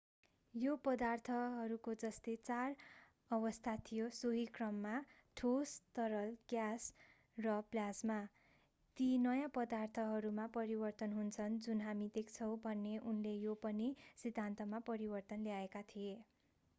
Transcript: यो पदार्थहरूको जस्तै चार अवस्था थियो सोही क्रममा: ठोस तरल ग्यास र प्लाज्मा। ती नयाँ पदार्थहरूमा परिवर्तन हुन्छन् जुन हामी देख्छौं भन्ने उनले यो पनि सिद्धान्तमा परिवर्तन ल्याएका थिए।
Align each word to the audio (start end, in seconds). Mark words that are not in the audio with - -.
यो 0.53 0.71
पदार्थहरूको 0.85 1.93
जस्तै 2.03 2.33
चार 2.39 2.71
अवस्था 3.31 3.73
थियो 3.81 4.07
सोही 4.19 4.45
क्रममा: 4.51 4.93
ठोस 5.37 5.73
तरल 5.95 6.33
ग्यास 6.49 6.87
र 7.37 7.59
प्लाज्मा। 7.69 8.17
ती 8.97 9.11
नयाँ 9.21 9.51
पदार्थहरूमा 9.53 10.47
परिवर्तन 10.57 11.15
हुन्छन् 11.15 11.61
जुन 11.61 11.87
हामी 11.87 12.09
देख्छौं 12.13 12.59
भन्ने 12.63 12.97
उनले 13.07 13.37
यो 13.39 13.57
पनि 13.61 13.93
सिद्धान्तमा 14.19 14.85
परिवर्तन 14.87 15.49
ल्याएका 15.49 15.87
थिए। 15.89 16.21